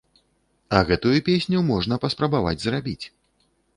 [0.77, 3.05] А гэтую песню можна паспрабаваць зрабіць!